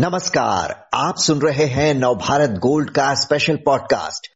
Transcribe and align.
नमस्कार, 0.00 0.88
आप 0.94 1.16
सुन 1.16 1.38
रहे 1.38 1.64
हैं 1.64 1.94
नवभारत 1.94 2.50
गोल्ड 2.50 2.90
का 2.90 3.14
स्पेशल 3.14 3.56
पॉडकास्ट 3.56 4.26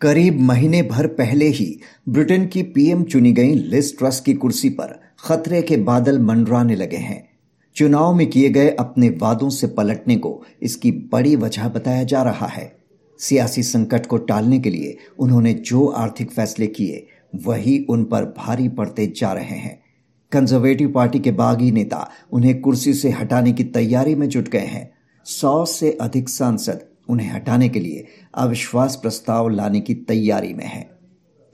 करीब 0.00 0.40
महीने 0.40 0.82
भर 0.82 1.06
पहले 1.06 1.44
ही 1.44 1.80
ब्रिटेन 2.08 2.46
की 2.46 2.62
पीएम 2.62 3.02
चुनी 3.02 3.32
गई 3.32 3.54
लिस 3.54 3.98
ट्रस 3.98 4.20
की 4.20 4.34
कुर्सी 4.34 4.68
पर 4.68 5.00
खतरे 5.24 5.62
के 5.62 5.76
बादल 5.76 6.18
मंडराने 6.18 6.74
लगे 6.74 6.96
हैं। 6.96 7.28
चुनाव 7.76 8.14
में 8.14 8.26
किए 8.30 8.48
गए 8.48 8.68
अपने 8.70 9.08
वादों 9.08 9.50
से 9.50 9.66
पलटने 9.66 10.16
को 10.16 10.44
इसकी 10.62 10.92
बड़ी 10.92 11.36
वजह 11.36 11.68
बताया 11.68 12.02
जा 12.02 12.22
रहा 12.22 12.46
है। 12.46 12.76
सियासी 13.18 13.62
संकट 13.62 14.06
को 14.06 14.16
टालने 14.16 14.58
के 14.58 14.70
लिए 14.70 14.96
उन्होंने 15.18 15.52
जो 15.52 15.86
आर्थिक 15.86 16.30
फैसले 16.30 16.66
किए, 16.66 17.06
वही 17.36 17.86
उन 17.90 18.04
पर 18.04 18.24
भारी 18.24 18.68
पड़ते 18.68 19.12
जा 19.16 19.32
रहे 19.32 19.58
हैं। 19.58 19.82
कंजर्वेटिव 20.32 20.92
पार्टी 20.92 21.18
के 21.18 21.30
बागी 21.30 21.70
नेता 21.70 22.10
उन्हें 22.32 22.60
कुर्सी 22.60 22.94
से 22.94 23.10
हटाने 23.10 23.52
की 23.52 23.64
तैयारी 23.64 24.14
में 24.14 24.28
जुट 24.28 24.48
गए 24.48 24.66
हैं। 24.66 25.01
सौ 25.24 25.64
से 25.64 25.98
अधिक 26.00 26.28
सांसद 26.28 26.86
उन्हें 27.08 27.32
हटाने 27.32 27.68
के 27.68 27.80
लिए 27.80 28.06
अविश्वास 28.34 28.96
प्रस्ताव 28.96 29.48
लाने 29.48 29.80
की 29.80 29.94
तैयारी 29.94 30.54
में 30.54 30.66
है। 30.66 30.98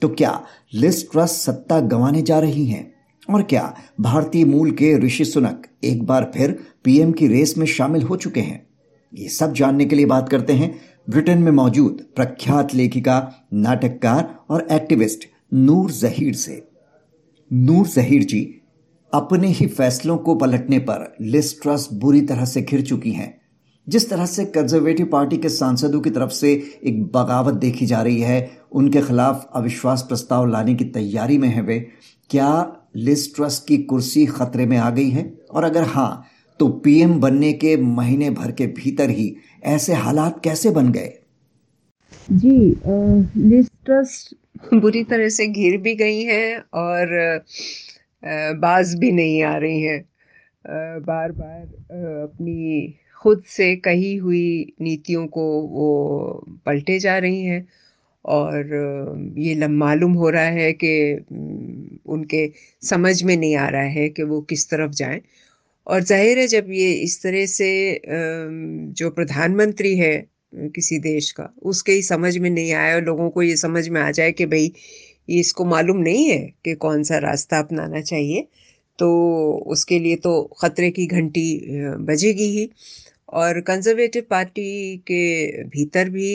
तो 0.01 0.09
क्या 0.09 0.43
लिस्ट 0.73 1.11
ट्रस्ट 1.11 1.35
सत्ता 1.35 1.79
गंवाने 1.79 2.21
जा 2.21 2.39
रही 2.39 2.65
हैं? 2.65 2.93
और 3.29 3.43
क्या 3.43 3.75
भारतीय 4.01 4.45
मूल 4.45 4.71
के 4.71 4.97
ऋषि 4.97 5.25
सुनक 5.25 5.67
एक 5.83 6.03
बार 6.03 6.31
फिर 6.35 6.59
पीएम 6.83 7.11
की 7.11 7.27
रेस 7.27 7.57
में 7.57 7.65
शामिल 7.65 8.01
हो 8.01 8.15
चुके 8.15 8.39
हैं? 8.39 8.67
ये 9.13 9.29
सब 9.29 9.53
जानने 9.53 9.85
के 9.85 9.95
लिए 9.95 10.05
बात 10.05 10.29
करते 10.29 10.53
हैं 10.53 10.79
ब्रिटेन 11.09 11.37
में 11.37 11.51
मौजूद 11.51 12.05
प्रख्यात 12.15 12.75
लेखिका, 12.75 13.33
नाटककार 13.53 14.39
और 14.49 14.67
एक्टिविस्ट 14.71 15.23
नूर 15.53 15.91
जहीर 15.91 16.33
से। 16.33 16.67
नूर 17.53 17.87
जहीर 17.87 18.23
जी, 18.23 18.61
अपने 19.13 19.47
ही 19.47 19.67
फैसलों 19.67 20.17
को 20.17 20.35
पलटने 20.35 20.79
पर 20.79 21.15
लिस्ट 21.21 21.61
ट्रस्ट 21.61 21.93
बुरी 21.93 22.21
तरह 22.21 22.45
से 22.45 22.61
घिर 22.61 22.81
चुकी 22.81 23.11
हैं। 23.11 23.38
जिस 23.89 24.09
तरह 24.09 24.25
से 24.25 24.45
कंजर्वेटिव 24.47 25.05
पार्टी 25.05 25.37
के 25.37 25.49
सांसदों 25.49 26.01
की 26.01 26.09
तरफ़ 26.09 26.31
से 26.31 26.51
एक 26.83 27.03
बगावत 27.05 27.53
देखी 27.55 27.85
जा 27.85 28.01
रही 28.01 28.21
है, 28.21 28.49
उनके 28.71 29.01
खिलाफ 29.01 29.49
अविश्वास 29.55 30.01
प्रस्ताव 30.01 30.45
लाने 30.45 30.75
की 30.75 30.85
तैयारी 30.87 31.37
में 31.37 31.47
है 31.49 31.61
वे। 31.61 31.79
क्या 32.29 32.51
लिस्ट 32.97 33.35
ट्रस्ट 33.35 33.67
की 33.67 33.77
कुर्सी 33.83 34.25
खतरे 34.27 34.65
में 34.65 34.77
आ 34.77 34.89
गई 34.89 35.09
है? 35.09 35.23
और 35.51 35.63
अगर 35.63 35.83
हाँ 35.85 36.25
तो 36.59 36.67
पीएम 36.79 37.19
बनने 37.19 37.51
के 37.53 37.75
महीने 37.77 38.29
भर 38.29 38.51
के 38.51 38.67
भीतर 38.77 39.09
ही 39.09 39.35
ऐसे 39.65 39.93
हालात 39.95 40.39
कैसे 40.43 40.69
बन 40.69 40.91
गए? 40.91 41.13
जी 42.31 42.57
लिस्ट 43.37 43.71
ट्रस्ट 43.85 44.35
बुरी 44.73 45.03
तरह 45.03 45.29
से 45.29 45.47
घिर 45.47 45.77
भी 45.77 45.95
गई 45.95 46.21
है 46.23 46.57
और 46.75 47.43
बाज 48.59 48.93
भी 48.95 49.11
नहीं 49.11 49.41
आ 49.43 49.55
रही 49.57 49.81
है। 49.81 49.97
बार 51.01 51.31
बार 51.31 51.61
अपनी 52.23 52.95
खुद 53.21 53.43
से 53.47 53.75
कही 53.77 54.15
हुई 54.17 54.73
नीतियों 54.81 55.25
को 55.27 55.43
वो 55.69 55.89
पलटे 56.65 56.97
जा 56.99 57.17
रही 57.17 57.41
हैं 57.43 57.67
और 58.25 59.33
ये 59.37 59.67
मालूम 59.67 60.13
हो 60.13 60.29
रहा 60.29 60.49
है 60.57 60.71
कि 60.83 60.91
उनके 62.07 62.49
समझ 62.83 63.21
में 63.23 63.35
नहीं 63.37 63.55
आ 63.55 63.67
रहा 63.69 63.81
है 63.97 64.07
कि 64.09 64.23
वो 64.23 64.41
किस 64.49 64.69
तरफ़ 64.69 64.91
जाएँ। 64.93 65.21
और 65.87 66.03
ज़ाहिर 66.03 66.39
है 66.39 66.47
जब 66.47 66.71
ये 66.71 66.91
इस 66.93 67.21
तरह 67.23 67.45
से 67.47 67.69
जो 68.97 69.09
प्रधानमंत्री 69.11 69.95
है 69.97 70.13
किसी 70.75 70.99
देश 70.99 71.31
का, 71.31 71.49
उसके 71.63 71.91
ही 71.91 72.01
समझ 72.03 72.37
में 72.37 72.49
नहीं 72.49 72.73
आया 72.73 72.95
और 72.95 73.03
लोगों 73.03 73.29
को 73.29 73.41
ये 73.43 73.55
समझ 73.57 73.87
में 73.89 74.01
आ 74.01 74.09
जाए 74.11 74.31
कि 74.31 74.45
भाई 74.45 74.71
इसको 75.39 75.65
मालूम 75.65 75.97
नहीं 75.99 76.29
है 76.29 76.39
कि 76.65 76.73
कौन 76.77 77.03
सा 77.03 77.17
रास्ता 77.19 77.59
अपनाना 77.59 78.01
चाहिए 78.01 78.47
तो 78.99 79.09
उसके 79.67 79.99
लिए 79.99 80.15
तो 80.17 80.41
ख़तरे 80.61 80.89
की 80.91 81.05
घंटी 81.07 81.47
बजेगी 82.05 82.47
ही। 82.57 82.69
और 83.33 83.59
कंजर्वेटिव 83.61 84.23
पार्टी 84.29 84.97
के 85.07 85.63
भीतर 85.69 86.09
भी 86.09 86.29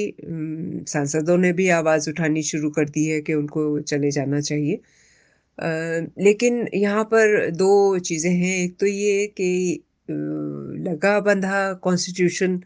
सांसदों 0.89 1.37
ने 1.39 1.53
भी 1.53 1.69
आवाज़ 1.71 2.09
उठानी 2.11 2.43
शुरू 2.45 2.71
कर 2.71 2.89
दी 2.89 3.07
है 3.07 3.21
कि 3.21 3.35
उनको 3.35 3.81
चले 3.83 4.11
जाना 4.11 4.41
चाहिए। 4.41 4.81
लेकिन 6.25 6.67
यहाँ 6.75 7.05
पर 7.15 7.51
दो 7.53 7.99
चीज़ें 8.01 8.31
हैं। 8.33 8.57
एक 8.59 8.77
तो 8.81 8.87
ये 8.87 9.27
कि 9.41 9.85
लगा 10.11 11.19
बंधा 11.21 11.73
कॉन्स्टिट्यूशन 11.83 12.61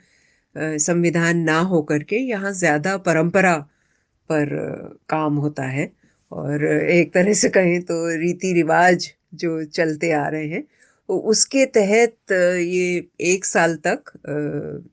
संविधान 0.56 1.38
ना 1.40 1.58
हो 1.62 1.82
करके 1.82 2.16
यहाँ 2.18 2.52
ज़्यादा 2.54 2.96
परंपरा 2.98 3.56
पर 4.30 4.48
काम 5.10 5.36
होता 5.38 5.64
है। 5.68 5.90
और 6.32 6.64
एक 6.64 7.12
तरह 7.14 7.32
से 7.34 7.48
कहें 7.50 7.80
तो 7.82 7.94
रीति 8.18 8.52
रिवाज 8.54 9.10
जो 9.34 9.64
चलते 9.64 10.10
आ 10.12 10.26
रहे 10.28 10.48
हैं 10.48 10.64
उसके 11.08 11.64
तहत 11.66 12.32
ये 12.32 13.08
एक 13.20 13.44
साल 13.44 13.76
तक 13.86 14.12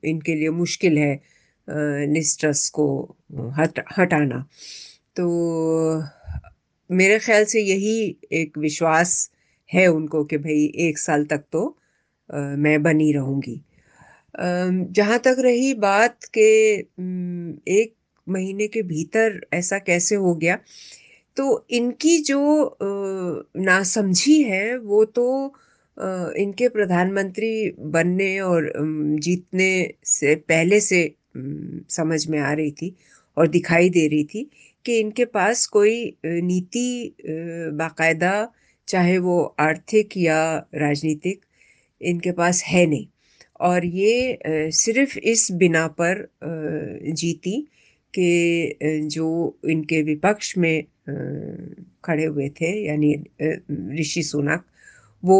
इनके 0.04 0.34
लिए 0.34 0.50
मुश्किल 0.50 0.98
है 0.98 1.20
निस्ट्रस 2.06 2.68
को 2.68 3.16
हट, 3.58 3.80
हटाना। 3.98 4.46
तो 5.16 6.02
मेरे 6.90 7.18
ख्याल 7.18 7.44
से 7.44 7.60
यही 7.60 8.16
एक 8.32 8.58
विश्वास 8.58 9.30
है 9.72 9.86
उनको 9.86 10.24
कि 10.24 10.38
भाई 10.38 10.72
एक 10.88 10.98
साल 10.98 11.24
तक 11.24 11.44
तो 11.52 11.78
मैं 12.30 12.82
बनी 12.82 13.12
रहूँगी। 13.12 13.60
जहाँ 14.34 15.18
तक 15.18 15.36
रही 15.38 15.72
बात 15.74 16.24
के 16.24 16.48
एक 17.72 17.94
महीने 18.28 18.66
के 18.68 18.82
भीतर 18.82 19.40
ऐसा 19.52 19.78
कैसे 19.78 20.14
हो 20.14 20.34
गया 20.34 20.58
तो 21.36 21.66
इनकी 21.70 22.18
जो 22.24 22.40
नासमझी 22.82 24.42
है, 24.42 24.76
वो 24.78 25.04
तो 25.04 25.54
इनके 26.38 26.68
प्रधानमंत्री 26.68 27.70
बनने 27.94 28.38
और 28.40 28.72
जीतने 29.22 29.70
से 30.04 30.34
पहले 30.48 30.80
से 30.80 31.00
समझ 31.36 32.26
में 32.28 32.38
आ 32.38 32.52
रही 32.52 32.70
थी 32.72 32.94
और 33.36 33.48
दिखाई 33.48 33.90
दे 33.90 34.06
रही 34.08 34.24
थी 34.24 34.48
कि 34.84 34.98
इनके 35.00 35.24
पास 35.24 35.66
कोई 35.66 36.16
नीति 36.24 37.14
बाकायदा, 37.20 38.48
चाहे 38.88 39.18
वो 39.18 39.42
आर्थिक 39.60 40.16
या 40.16 40.40
राजनीतिक, 40.74 41.40
इनके 42.00 42.32
पास 42.32 42.62
है 42.64 42.86
नहीं। 42.86 43.06
और 43.60 43.84
ये 43.86 44.38
सिर्फ़ 44.74 45.18
इस 45.18 45.50
बिना 45.52 45.86
पर 46.00 46.28
जीती 47.14 47.60
कि 48.14 49.08
जो 49.12 49.26
इनके 49.70 50.02
विपक्ष 50.02 50.56
में 50.58 50.84
खड़े 51.06 52.24
हुए 52.24 52.48
थे 52.60 52.70
यानी 52.86 53.14
ऋषि 54.00 54.22
सुनक 54.22 54.64
वो 55.22 55.38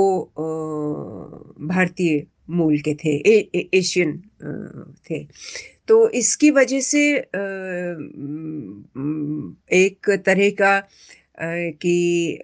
भारतीय 1.67 2.27
मूल 2.51 2.79
के 2.79 2.95
थे 2.95 3.11
ए, 3.11 3.51
ए, 3.55 3.69
एशियन 3.75 4.23
थे। 5.11 5.25
तो 5.89 6.09
इसकी 6.11 6.51
वजह 6.51 6.81
से 6.81 7.03
एक 9.77 10.11
तरह 10.27 10.51
का 10.61 10.81
कि 11.41 12.43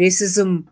रेसिज्म 0.00 0.62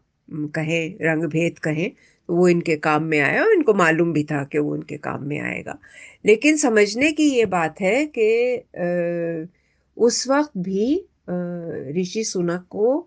कहें 0.54 0.94
रंग 1.02 1.24
भेद 1.24 1.58
कहें 1.58 1.90
तो 2.28 2.34
वो 2.36 2.48
इनके 2.48 2.76
काम 2.76 3.04
में 3.04 3.18
आया 3.20 3.42
और 3.44 3.52
इनको 3.52 3.74
मालूम 3.74 4.12
भी 4.12 4.24
था 4.24 4.42
कि 4.44 4.58
वो 4.58 4.72
उनके 4.72 4.96
काम 4.98 5.24
में 5.24 5.38
आएगा। 5.40 5.78
लेकिन 6.26 6.56
समझने 6.56 7.12
की 7.12 7.28
ये 7.30 7.46
बात 7.46 7.80
है 7.80 8.04
कि 8.18 8.28
उस 9.96 10.28
वक्त 10.28 10.58
भी 10.58 11.04
ऋषि 11.96 12.24
सुनक 12.24 12.66
को 12.70 13.06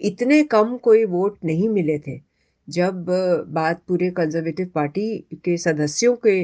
इतने 0.00 0.42
कम 0.44 0.76
कोई 0.78 1.04
वोट 1.06 1.36
नहीं 1.44 1.68
मिले 1.68 1.98
थे। 1.98 2.20
जब 2.68 3.04
बात 3.48 3.82
पूरे 3.88 4.10
कंजर्वेटिव 4.10 4.70
पार्टी 4.74 5.08
के 5.44 5.56
सदस्यों 5.58 6.14
के 6.26 6.40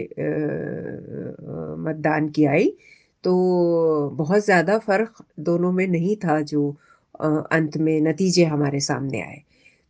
मतदान 1.83 2.29
की 2.29 2.45
आई 2.47 2.73
तो 3.25 3.33
बहुत 4.15 4.45
ज़्यादा 4.45 4.79
फ़र्क 4.79 5.25
दोनों 5.41 5.73
में 5.73 5.87
नहीं 5.89 6.17
था 6.17 6.41
जो 6.43 6.69
अंत 7.25 7.77
में 7.79 8.01
नतीजे 8.01 8.45
हमारे 8.45 8.81
सामने 8.81 9.21
आए। 9.23 9.43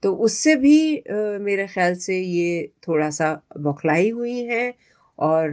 तो 0.02 0.14
उससे 0.26 0.54
भी 0.56 1.02
मेरे 1.40 1.66
ख्याल 1.66 1.94
से 1.96 2.18
ये 2.18 2.70
थोड़ा 2.88 3.10
सा 3.10 3.32
बौखलाई 3.58 4.10
हुई 4.10 4.38
है 4.44 4.74
और 5.18 5.52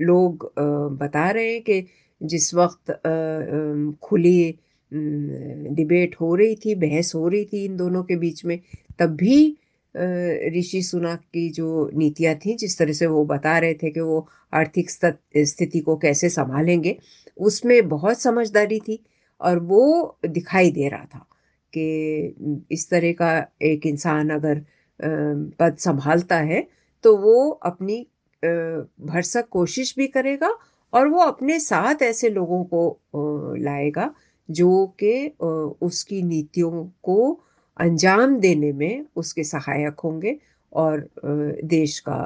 लोग 0.00 0.52
बता 1.00 1.30
रहे 1.30 1.52
हैं 1.52 1.62
कि 1.62 1.86
जिस 2.20 2.54
वक्त 2.54 2.90
खुली 4.02 4.58
डिबेट 4.92 6.14
हो 6.20 6.34
रही 6.34 6.54
थी, 6.56 6.74
बहस 6.74 7.14
हो 7.14 7.26
रही 7.28 7.44
थी 7.44 7.64
इन 7.64 7.76
दोनों 7.76 8.02
के 8.04 8.16
बीच 8.16 8.44
में, 8.44 8.58
तब 8.98 9.16
भी 9.16 9.56
ऋषि 10.56 10.82
सुनक 10.82 11.20
की 11.34 11.48
जो 11.50 11.90
नीतियाँ 11.94 12.34
थी, 12.36 12.54
जिस 12.56 12.78
तरह 12.78 12.92
से 12.92 13.06
वो 13.06 13.24
बता 13.24 13.58
रहे 13.58 13.74
थे 13.74 13.90
कि 13.90 14.00
वो 14.00 14.26
आर्थिक 14.52 14.90
स्थिति 14.90 15.80
को 15.80 15.96
कैसे 15.96 16.28
संभालेंगे, 16.30 16.96
उसमें 17.38 17.88
बहुत 17.88 18.20
समझदारी 18.20 18.78
थी 18.80 19.02
और 19.40 19.58
वो 19.58 20.18
दिखाई 20.26 20.70
दे 20.70 20.88
रहा 20.88 21.04
था 21.04 21.26
कि 21.72 22.66
इस 22.72 22.88
तरह 22.90 23.12
का 23.12 23.30
एक 23.62 23.86
इंसान 23.86 24.30
अगर 24.30 24.64
पद 25.58 25.76
संभालता 25.78 26.36
है 26.36 26.66
तो 27.04 27.16
वो 27.16 27.48
अपनी 27.64 28.06
भरसक 28.42 29.48
कोशिश 29.50 29.94
भी 29.96 30.06
करेगा 30.06 30.50
और 30.92 31.08
वो 31.08 31.20
अपने 31.20 31.58
साथ 31.60 32.02
ऐसे 32.02 32.28
लोगों 32.28 32.64
को 32.64 33.54
लाएगा 33.56 34.12
जो 34.50 34.86
कि 35.02 35.28
उसकी 35.82 36.22
नीतियों 36.22 36.84
को 37.02 37.32
अंजाम 37.76 38.36
देने 38.36 38.72
में 38.72 39.04
उसके 39.16 39.44
सहायक 39.44 40.00
होंगे 40.00 40.36
और 40.72 41.08
देश 41.64 41.98
का 41.98 42.18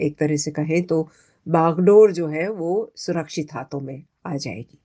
एक 0.00 0.16
तरह 0.18 0.36
से 0.36 0.50
कहें 0.50 0.82
तो 0.82 1.08
बागडोर 1.46 2.12
जो 2.12 2.26
है 2.26 2.48
वो 2.50 2.92
सुरक्षित 2.96 3.52
हाथों 3.54 3.80
में 3.80 4.02
आ 4.26 4.36
जाएगी। 4.36 4.78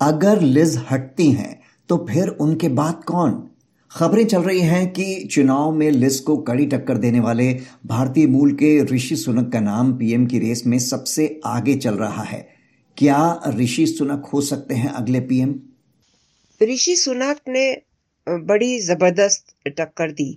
अगर 0.00 0.40
लिज 0.40 0.76
हटती 0.90 1.30
हैं 1.32 1.60
तो 1.88 1.96
फिर 2.10 2.28
उनके 2.28 2.68
बाद 2.68 3.02
कौन? 3.04 3.42
खबरें 3.90 4.24
चल 4.26 4.42
रही 4.42 4.60
हैं 4.60 4.92
कि 4.92 5.28
चुनाव 5.32 5.72
में 5.72 5.90
लिज 5.90 6.18
को 6.20 6.36
कड़ी 6.36 6.66
टक्कर 6.66 6.98
देने 6.98 7.20
वाले 7.20 7.52
भारतीय 7.86 8.26
मूल 8.26 8.52
के 8.54 8.82
ऋषि 8.84 9.16
सुनक 9.16 9.52
का 9.52 9.60
नाम 9.60 9.92
पीएम 9.92 10.26
की 10.26 10.38
रेस 10.38 10.62
में 10.66 10.78
सबसे 10.78 11.40
आगे 11.46 11.74
चल 11.76 11.94
रहा 11.94 12.22
है। 12.22 12.46
क्या 12.98 13.52
ऋषि 13.58 13.86
सुनक 13.86 14.26
हो 14.32 14.40
सकते 14.40 14.74
हैं 14.74 14.88
अगले 14.90 15.20
पीएम? 15.20 15.54
ऋषि 16.60 16.94
सुनक 16.96 17.38
ने 17.48 17.64
बड़ी 18.26 18.78
ज़बरदस्त 18.80 19.54
टक्कर 19.78 20.10
दी 20.12 20.30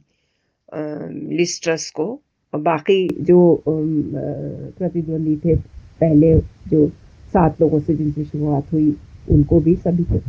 लिस्ट्रस 1.38 1.90
को। 1.92 2.06
बाकी 2.54 3.08
जो 3.22 3.64
प्रतिद्वंदी 3.68 5.36
थे, 5.36 5.56
पहले 6.02 6.36
जो 6.70 6.88
सात 7.34 7.62
लोगों 7.62 7.80
से 7.80 7.96
जिनसे 7.96 8.24
शुरुआत 8.26 8.72
हुई, 8.74 8.96
उनको 9.32 9.60
भी 9.60 9.76
सभी 9.76 10.04
को। 10.12 10.20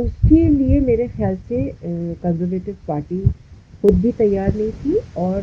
उसके 0.00 0.48
लिए 0.48 0.80
मेरे 0.80 1.08
ख्याल 1.08 1.36
से 1.48 1.64
कंजर्वेटिव 1.84 2.76
पार्टी 2.88 3.20
खुद 3.82 3.94
भी 4.02 4.12
तैयार 4.12 4.54
नहीं 4.54 4.72
थी 4.72 4.94
और 5.16 5.40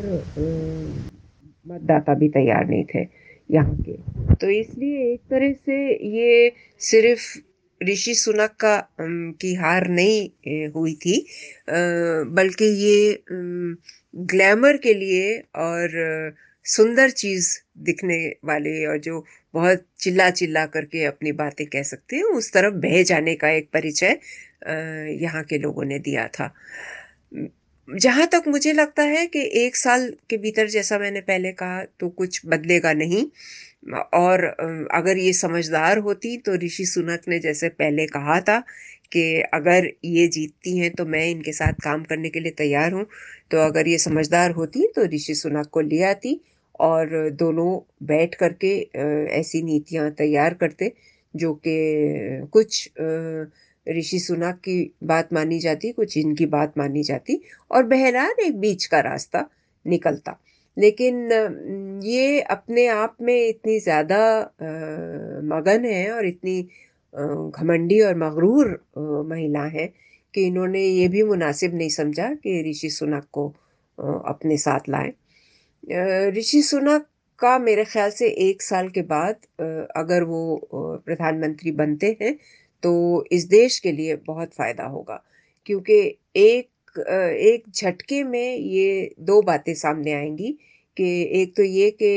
मतदाता 1.66 2.14
भी 2.14 2.30
तैयार 2.30 2.68
नहीं 2.68 2.84
थे। 2.86 3.04
यहाँ 3.50 3.76
के। 3.80 4.36
तो 4.36 4.50
इसलिए 4.50 5.12
एक 5.14 5.22
तरह 5.30 5.52
से 5.54 5.78
ये 6.16 6.52
सिर्फ़ 6.82 7.38
ऋषि 7.82 8.14
सुनक 8.16 8.56
का 8.60 8.78
की 9.42 9.54
हार 9.56 9.88
नहीं 9.90 10.68
हुई 10.76 10.94
थी। 10.96 11.20
बल्कि 11.70 12.66
ये 12.84 13.24
ग्लैमर 14.32 14.78
के 14.78 14.94
लिए 14.94 15.38
और 15.58 16.34
सुंदर 16.66 17.10
चीज़ 17.12 17.50
दिखने 17.86 18.18
वाले 18.46 18.86
और 18.86 18.98
जो 19.00 19.24
बहुत 19.54 19.84
चिल्ला 20.00 20.30
चिल्ला 20.30 20.66
करके 20.66 21.04
अपनी 21.06 21.32
बातें 21.32 21.66
कह 21.68 21.84
सकते 21.84 22.16
हैं, 22.16 22.24
उस 22.24 22.52
तरफ़ 22.54 22.74
बह 22.76 23.02
जाने 23.04 23.36
का 23.36 23.50
एक 23.50 23.70
परिचय 23.74 24.20
यहाँ 25.22 25.44
के 25.44 25.58
लोगों 25.58 25.84
ने 25.86 26.00
दिया 26.00 26.28
था। 26.28 26.54
जहाँ 27.88 28.26
तक 28.28 28.44
मुझे 28.48 28.72
लगता 28.74 29.04
है 29.04 29.26
कि 29.28 29.40
एक 29.58 29.76
साल 29.76 30.10
के 30.30 30.38
भीतर 30.38 30.68
जैसा 30.70 30.98
मैंने 31.00 31.22
पहले 31.22 31.52
कहा 31.54 31.84
तो 32.00 32.08
कुछ 32.12 32.42
बदलेगा 32.46 32.94
नहीं। 32.94 33.26
और 34.16 34.44
अगर 34.96 35.18
ये 35.18 35.34
समझदार 35.34 35.98
होती 36.00 36.36
तो 36.46 36.56
ऋषि 36.64 36.86
सुनक 36.86 37.28
ने 37.30 37.40
जैसे 37.40 37.70
पहले 37.72 38.06
कहा 38.08 38.40
था 38.42 38.60
कि 39.12 39.24
अगर 39.54 39.90
ये 40.06 40.28
जीतती 40.28 40.78
हैं 40.78 40.92
तो 40.96 41.06
मैं 41.06 41.26
इनके 41.32 41.52
साथ 41.54 41.74
काम 41.84 42.04
करने 42.04 42.30
के 42.30 42.40
लिए 42.40 42.52
तैयार 42.58 42.94
हूँ। 42.94 43.06
तो 43.52 43.58
अगर 43.60 43.88
ये 43.88 43.98
समझदार 44.00 44.52
होती 44.54 44.88
तो 44.96 45.06
ऋषि 45.16 45.36
सुनक 45.36 45.68
को 45.74 45.82
ले 45.82 46.02
आती 46.06 46.40
और 46.82 47.30
दोनों 47.40 47.78
बैठ 48.08 48.36
करके 48.36 48.76
ऐसी 49.40 49.62
नीतियाँ 49.64 50.10
तैयार 50.14 50.54
करते 50.62 50.92
जो 51.34 51.54
कि 51.68 52.48
कुछ 52.54 52.90
ऋषि 53.88 54.20
सुनाक 54.20 54.56
की 54.58 54.78
बात 55.04 55.34
मानी 55.34 55.60
जाती, 55.60 55.92
कुछ 55.92 56.18
इनकी 56.18 56.46
बात 56.48 56.78
मानी 56.78 57.04
जाती 57.04 57.42
और 57.72 57.84
बहरहाल 57.86 58.46
एक 58.46 58.60
बीच 58.60 58.86
का 58.86 59.00
रास्ता 59.02 59.46
निकलता। 59.86 60.38
लेकिन 60.78 62.02
ये 62.04 62.40
अपने 62.42 62.86
आप 62.88 63.16
में 63.22 63.48
इतनी 63.48 63.80
ज़्यादा 63.80 64.18
मगन 65.56 65.86
है 65.86 66.10
और 66.12 66.26
इतनी 66.28 66.62
घमंडी 67.14 68.00
और 68.02 68.16
मगरूर 68.18 68.68
महिला 69.30 69.64
है 69.76 69.88
कि 70.34 70.46
इन्होंने 70.46 70.82
ये 70.82 71.08
भी 71.08 71.24
मुनासिब 71.24 71.76
नहीं 71.76 71.90
समझा 71.90 72.28
कि 72.36 72.62
ऋषि 72.70 72.90
सुनक 72.90 73.28
को 73.32 73.48
अपने 74.28 74.58
साथ 74.58 74.90
लाएँ। 74.90 75.12
ऋषि 76.38 76.62
सुनक 76.62 77.06
का 77.40 77.58
मेरे 77.60 77.84
ख्याल 77.86 78.10
से 78.12 78.28
एक 78.50 78.62
साल 78.62 78.90
के 78.90 79.02
बाद 79.04 79.36
अगर 79.96 80.24
वो 80.24 80.42
प्रधानमंत्री 80.74 81.72
बनते 81.74 82.16
हैं 82.22 82.36
तो 82.86 83.26
इस 83.32 83.46
देश 83.50 83.80
के 83.80 83.92
लिए 83.92 84.16
बहुत 84.28 84.54
फ़ायदा 84.54 84.86
होगा। 84.88 85.22
क्योंकि 85.66 86.00
एक 86.38 86.70
एक 86.98 87.64
झटके 87.76 88.24
में 88.24 88.58
ये 88.58 89.16
दो 89.22 89.42
बातें 89.44 89.74
सामने 89.76 90.14
आएँगी 90.14 90.52
कि 90.98 91.06
एक 91.42 91.56
तो 91.58 91.64
ये 91.64 91.90
कि 91.94 92.12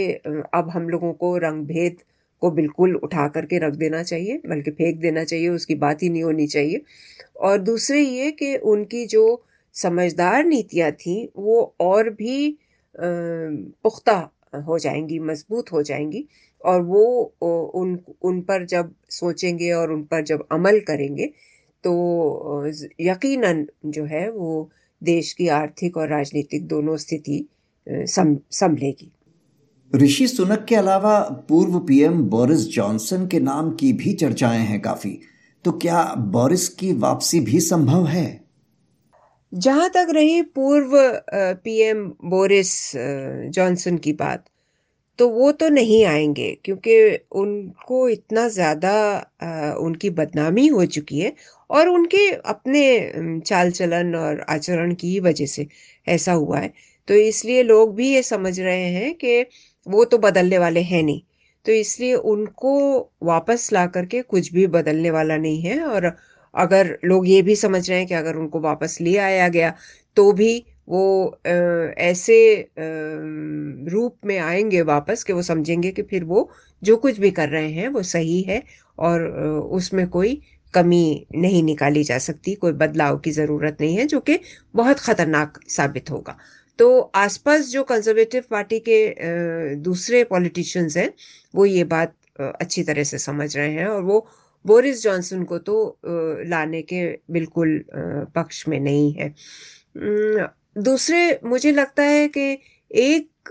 अब 0.55 0.71
हम 0.71 0.89
लोगों 0.89 1.13
को 1.15 1.37
रंग 1.39 1.65
भेद 1.67 1.97
को 2.43 2.51
बिल्कुल 2.53 2.95
उठा 2.97 3.27
करके 3.29 3.59
रख 3.59 3.75
देना 3.75 4.03
चाहिए, 4.03 4.41
बल्कि 4.49 4.71
फेंक 4.73 5.01
देना 5.01 5.25
चाहिए, 5.25 5.49
उसकी 5.49 5.75
बात 5.77 6.03
ही 6.03 6.09
नहीं 6.11 6.23
होनी 6.25 6.47
चाहिए। 6.47 6.83
और 7.41 7.59
दूसरे 7.61 8.01
ये 8.01 8.31
कि 8.33 8.57
उनकी 8.67 9.07
जो 9.07 9.25
समझदार 9.77 10.45
नीतियाँ 10.45 10.93
थीं, 10.93 11.29
वो 11.37 11.75
और 11.81 12.11
भी 12.11 12.59
पुख्ता 12.95 14.19
हो 14.69 14.79
जाएँगी, 14.79 15.19
मज़बूत 15.21 15.73
हो 15.73 15.83
जाएँगी। 15.83 16.27
और 16.65 16.81
वो 16.83 17.05
उन 17.75 17.99
उन 18.23 18.41
पर 18.41 18.65
जब 18.67 18.93
सोचेंगे 19.11 19.71
और 19.73 19.93
उन 19.93 20.03
पर 20.03 20.25
जब 20.25 20.47
अमल 20.53 20.81
करेंगे 20.81 21.27
तो 21.85 21.93
यकीनन 23.01 23.67
जो 23.87 24.05
है 24.05 24.31
वो 24.31 24.71
देश 25.03 25.33
की 25.33 25.49
आर्थिक 25.49 25.97
और 25.97 26.09
राजनीतिक 26.09 26.67
दोनों 26.67 26.97
स्थिति 26.97 27.47
संभलेगी। 27.89 29.13
ऋषि 29.93 30.27
सुनक 30.29 30.65
के 30.69 30.75
अलावा 30.75 31.19
पूर्व 31.49 31.79
पीएम 31.79 32.23
बोरिस 32.23 32.67
जॉनसन 32.69 33.27
के 33.27 33.41
नाम 33.41 33.71
की 33.71 33.93
भी 33.93 34.13
चर्चाएँ 34.13 34.61
हैं 34.61 34.81
काफ़ी। 34.81 35.19
तो 35.65 35.73
क्या 35.73 36.03
बोरिस 36.29 36.69
की 36.69 36.93
वापसी 36.93 37.41
भी 37.41 37.61
संभव 37.61 38.07
है? 38.07 38.41
जहाँ 39.53 39.89
तक 39.91 40.07
रही 40.11 40.43
पूर्व 40.43 40.91
पीएम 41.65 42.05
बोरिस 42.25 42.93
जॉनसन 43.51 43.97
की 43.99 44.13
बात 44.13 44.45
तो 45.19 45.29
वो 45.31 45.51
तो 45.53 45.69
नहीं 45.71 46.05
आएँगे, 46.07 46.51
क्योंकि 46.65 46.95
उनको 47.33 48.09
इतना 48.09 48.47
ज़्यादा 48.49 48.93
उनकी 49.81 50.11
बदनामी 50.13 50.67
हो 50.69 50.85
चुकी 50.89 51.21
है 51.21 51.33
और 51.71 51.89
उनके 51.89 52.29
अपने 52.47 53.41
चाल 53.47 53.71
चलन 53.73 54.15
और 54.17 54.41
आचरण 54.51 54.95
की 54.95 55.19
वजह 55.21 55.47
से 55.47 55.67
ऐसा 56.07 56.33
हुआ 56.35 56.59
है। 56.59 56.73
तो 57.09 57.15
इसलिए 57.17 57.63
लोग 57.63 57.95
भी 57.97 58.09
ये 58.15 58.23
समझ 58.23 58.59
रहे 58.61 58.85
हैं 58.93 59.15
कि 59.17 59.41
वो 59.87 60.05
तो 60.05 60.19
बदलने 60.19 60.59
वाले 60.59 60.81
हैं 60.83 61.03
नहीं 61.03 61.21
तो 61.67 61.73
इसलिए 61.73 62.15
उनको 62.27 62.73
वापस 63.25 63.69
ला 63.73 63.87
करके 63.89 64.21
कुछ 64.25 64.53
भी 64.53 64.67
बदलने 64.69 65.11
वाला 65.11 65.37
नहीं 65.37 65.61
है 65.63 65.81
और 65.85 66.05
अगर 66.55 66.99
लोग 67.05 67.29
ये 67.29 67.41
भी 67.43 67.57
समझ 67.57 67.89
रहे 67.91 67.99
हैं 67.99 68.07
कि 68.09 68.15
अगर 68.15 68.37
उनको 68.37 68.61
वापस 68.61 68.97
ले 69.01 69.17
आया 69.19 69.49
गया 69.49 69.75
तो 70.17 70.31
भी 70.33 70.53
वो 70.89 71.41
ऐसे 71.99 72.39
रूप 73.93 74.17
में 74.27 74.39
आएँगे 74.39 74.83
वापस 74.85 75.25
कि 75.25 75.33
वो 75.33 75.43
समझेंगे 75.43 75.91
कि 75.93 76.03
फिर 76.03 76.25
वो 76.25 76.51
जो 76.83 76.97
कुछ 76.97 77.19
भी 77.21 77.31
कर 77.31 77.49
रहे 77.49 77.71
हैं 77.73 77.89
वो 77.89 78.03
सही 78.05 78.41
है 78.43 78.63
और 78.99 79.27
उसमें 79.73 80.07
कोई 80.09 80.41
कमी 80.75 81.27
नहीं 81.37 81.63
निकाली 81.63 82.03
जा 82.05 82.19
सकती, 82.19 82.55
कोई 82.55 82.73
बदलाव 82.75 83.19
की 83.19 83.31
ज़रूरत 83.31 83.77
नहीं 83.81 83.97
है, 83.97 84.07
जो 84.07 84.21
कि 84.21 84.39
बहुत 84.75 85.01
ख़तरनाक 85.01 85.59
साबित 85.69 86.11
होगा। 86.11 86.37
तो 86.79 86.99
आसपास 87.17 87.69
जो 87.69 87.83
कंजर्वेटिव 87.85 88.45
पार्टी 88.51 88.79
के 88.89 89.75
दूसरे 89.83 90.23
पॉलिटिशियंस 90.25 90.97
हैं, 90.97 91.13
वो 91.55 91.65
ये 91.67 91.85
बात 91.87 92.15
अच्छी 92.41 92.83
तरह 92.83 93.05
से 93.05 93.19
समझ 93.19 93.57
रहे 93.57 93.71
हैं 93.73 93.87
और 93.87 94.03
वो 94.03 94.27
बोरिस 94.65 95.03
जॉनसन 95.03 95.43
को 95.45 95.59
तो 95.61 95.77
लाने 96.49 96.83
के 96.83 97.07
बिल्कुल 97.31 97.83
पक्ष 98.37 98.67
में 98.69 98.79
नहीं 98.81 99.13
है। 99.15 99.29
दूसरे, 100.79 101.41
मुझे 101.45 101.73
लगता 101.73 102.03
है 102.03 102.27
कि 102.29 102.59
एक 102.91 103.51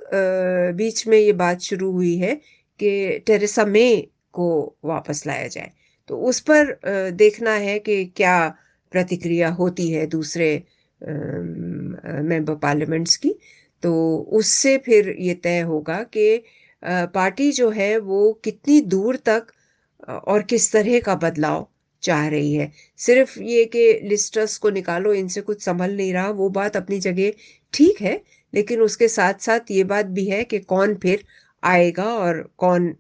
बीच 0.78 1.08
में 1.08 1.18
ये 1.18 1.34
बात 1.34 1.62
शुरू 1.62 1.92
हुई 1.92 2.16
है 2.18 2.34
कि 2.80 3.20
टेरेसा 3.28 3.66
मे 3.66 3.96
को 4.34 4.48
वापस 4.86 5.26
लाया 5.28 5.48
जाए। 5.48 5.72
तो 6.10 6.20
उस 6.20 6.40
पर 6.50 6.78
देखना 7.12 7.52
है 7.52 7.78
कि 7.80 8.06
क्या 8.18 8.38
प्रतिक्रिया 8.92 9.50
होती 9.50 9.90
है 9.92 10.06
दूसरे 10.08 10.52
मेंबर 11.02 12.56
पार्लियामेंट्स 12.56 13.16
की। 13.18 13.34
तो 13.84 14.18
उससे 14.34 14.78
फिर 14.78 15.16
ये 15.20 15.34
तय 15.34 15.60
होगा 15.62 16.02
कि 16.14 16.44
पार्टी 17.14 17.52
जो 17.52 17.70
है 17.70 17.98
वो 18.00 18.32
कितनी 18.44 18.80
दूर 18.82 19.16
तक 19.30 19.48
और 20.28 20.42
किस 20.44 20.72
तरह 20.72 21.00
का 21.00 21.16
बदलाव 21.16 21.68
चाह 22.04 22.28
रही 22.28 22.54
है। 22.54 22.72
सिर्फ़ 23.00 23.40
ये 23.42 23.64
कि 23.68 23.92
लिस्टर्स 24.04 24.58
को 24.58 24.70
निकालो, 24.70 25.14
इनसे 25.14 25.42
कुछ 25.42 25.64
संभल 25.64 25.96
नहीं 25.98 26.14
रहा, 26.14 26.30
वो 26.30 26.50
बात 26.52 26.78
अपनी 26.78 27.00
जगह 27.00 27.32
ठीक 27.74 28.02
है, 28.02 28.22
लेकिन 28.54 28.82
उसके 28.82 29.08
साथ 29.10 29.42
साथ 29.42 29.72
ये 29.72 29.84
बात 29.86 30.06
भी 30.08 30.26
है 30.28 30.44
कि 30.44 30.60
कौन 30.62 30.96
फिर 30.96 31.24
आएगा 31.64 32.06
और 32.06 32.42
कौन 32.58 32.94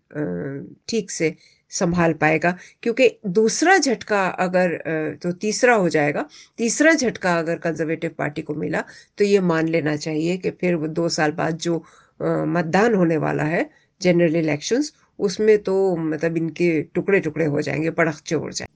ठीक 0.89 1.11
से 1.11 1.35
संभाल 1.71 2.13
पाएगा। 2.13 2.51
क्योंकि 2.83 3.09
दूसरा 3.27 3.77
झटका 3.77 4.25
अगर 4.39 4.77
तो 5.23 5.31
तीसरा 5.33 5.73
हो 5.75 5.89
जाएगा, 5.89 6.25
तीसरा 6.57 6.93
झटका 6.93 7.37
अगर 7.39 7.57
कंजर्वेटिव 7.59 8.11
पार्टी 8.17 8.41
को 8.41 8.53
मिला 8.55 8.83
तो 9.17 9.23
ये 9.23 9.39
मान 9.41 9.67
लेना 9.67 9.95
चाहिए 9.97 10.37
कि 10.37 10.51
फिर 10.51 10.75
वो 10.75 10.87
दो 10.89 11.09
साल 11.09 11.31
बाद 11.33 11.57
जो 11.59 11.77
मतदान 12.19 12.95
होने 12.95 13.17
वाला 13.17 13.43
है 13.45 13.69
जनरल 14.01 14.35
इलेक्शंस 14.35 14.93
उसमें 15.19 15.57
तो 15.63 15.95
मतलब 15.97 16.37
इनके 16.37 16.81
टुकड़े 16.95 17.19
टुकड़े 17.19 17.45
हो 17.45 17.61
जाएँगे 17.61 17.91
पड़खचे 17.91 18.35
उड़ 18.35 18.53
जाए 18.53 18.67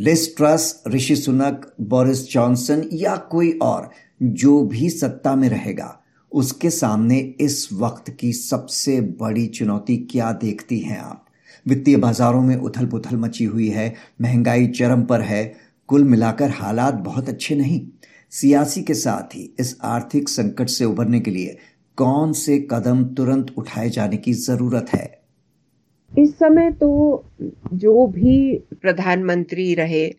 Liz 0.00 0.36
Truss 0.36 0.82
Rishi 0.88 1.16
Sunak, 1.16 1.74
Boris 1.80 2.32
Johnson 2.32 2.88
या 2.92 3.16
कोई 3.16 3.52
और 3.52 3.90
जो 4.22 4.62
भी 4.62 4.90
सत्ता 4.90 5.36
में 5.36 5.48
रहेगा, 5.48 6.02
उसके 6.32 6.70
सामने 6.70 7.18
इस 7.18 7.68
वक्त 7.72 8.10
की 8.10 8.32
सबसे 8.32 9.00
बड़ी 9.00 9.46
चुनौती 9.46 9.96
क्या 9.96 10.32
देखती 10.32 10.78
हैं 10.78 10.98
आप? 10.98 11.26
वित्तीय 11.68 11.96
बाजारों 11.96 12.42
में 12.42 12.56
उथल 12.56 12.86
पुथल 12.86 13.16
मची 13.16 13.44
हुई 13.44 13.68
है, 13.68 13.94
महँगाई 14.20 14.66
चरम 14.66 15.02
पर 15.02 15.20
है, 15.20 15.54
कुल 15.86 16.04
मिलाकर 16.04 16.50
हालात 16.50 16.94
बहुत 16.94 17.28
अच्छे 17.28 17.54
नहीं। 17.54 17.88
सियासी 18.30 18.82
के 18.82 18.94
साथ 18.94 19.36
ही 19.36 19.54
इस 19.60 19.76
आर्थिक 19.82 20.28
संकट 20.28 20.68
से 20.68 20.84
उभरने 20.84 21.20
के 21.20 21.30
लिए 21.30 21.58
कौन 21.96 22.32
से 22.32 22.68
कदम 22.70 23.04
तुरंत 23.04 23.46
उठाए 23.58 23.90
जाने 23.90 24.16
की 24.16 24.32
ज़रूरत 24.32 24.86
है? 24.94 25.19
इस 26.18 26.30
समय 26.34 26.70
तो 26.70 26.90
जो 27.72 28.06
भी 28.06 28.58
प्रधानमंत्री 28.80 29.74
रहे 29.74 30.14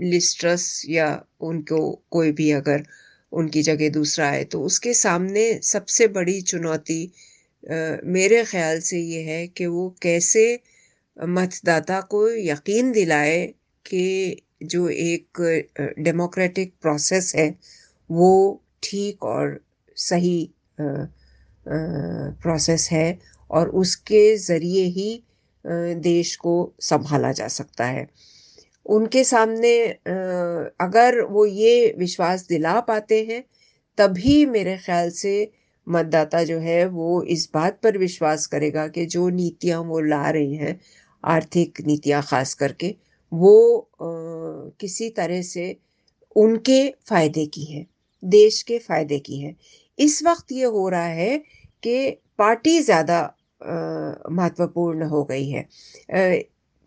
लिस्ट्रस 0.00 0.82
या 0.88 1.24
उनको 1.40 2.02
कोई 2.10 2.32
भी 2.32 2.50
अगर 2.50 2.82
उनकी 3.32 3.62
जगह 3.62 3.90
दूसरा 3.90 4.28
आए 4.28 4.44
तो 4.44 4.62
उसके 4.62 4.94
सामने 4.94 5.60
सबसे 5.62 6.08
बड़ी 6.08 6.40
चुनौती 6.40 7.12
मेरे 8.04 8.44
ख्याल 8.44 8.80
से 8.80 8.98
ये 8.98 9.22
है 9.22 9.46
कि 9.46 9.66
वो 9.66 9.96
कैसे 10.02 10.60
मतदाता 11.16 12.00
को 12.00 12.28
यकीन 12.30 12.92
दिलाए 12.92 13.46
कि 13.86 14.42
जो 14.62 14.88
एक 14.88 15.40
डेमोक्रेटिक 15.98 16.72
प्रोसेस 16.82 17.32
है, 17.36 17.54
वो 18.10 18.62
ठीक 18.82 19.22
और 19.22 19.60
सही 19.96 20.50
प्रोसेस 22.42 22.88
है 22.92 23.18
और 23.52 23.68
उसके 23.80 24.36
ज़रिए 24.38 24.84
ही 24.90 25.22
देश 25.64 26.34
को 26.36 26.54
संभाला 26.82 27.32
जा 27.32 27.48
सकता 27.48 27.84
है। 27.86 28.06
उनके 28.86 29.22
सामने 29.24 29.74
अगर 30.80 31.20
वो 31.30 31.44
ये 31.46 31.94
विश्वास 31.98 32.46
दिला 32.48 32.78
पाते 32.80 33.22
हैं 33.24 33.42
तभी 33.98 34.44
मेरे 34.46 34.76
ख्याल 34.76 35.10
से 35.10 35.34
मतदाता 35.86 36.42
जो 36.44 36.58
है 36.58 36.84
वो 36.88 37.22
इस 37.34 37.48
बात 37.54 37.78
पर 37.82 37.98
विश्वास 37.98 38.46
करेगा 38.46 38.86
कि 38.88 39.04
जो 39.06 39.28
नीतियाँ 39.28 39.80
वो 39.82 40.00
ला 40.00 40.28
रही 40.30 40.54
हैं 40.56 40.78
आर्थिक 41.24 41.80
नीतियाँ 41.86 42.22
खास 42.22 42.54
करके 42.54 42.94
वो 43.32 43.78
आ, 43.78 44.06
किसी 44.80 45.08
तरह 45.10 45.42
से 45.42 45.76
उनके 46.36 46.80
फ़ायदे 47.08 47.46
की 47.46 47.64
हैं 47.64 47.86
देश 48.22 48.62
के 48.62 48.78
फ़ायदे 48.78 49.18
की 49.18 49.38
है। 49.40 49.54
इस 49.98 50.22
वक्त 50.22 50.52
ये 50.52 50.64
हो 50.76 50.88
रहा 50.88 51.06
है 51.20 51.38
कि 51.82 52.10
पार्टी 52.38 52.78
ज़्यादा 52.80 53.20
महत्वपूर्ण 54.32 55.04
हो 55.06 55.24
गई 55.24 55.48
है। 55.50 55.66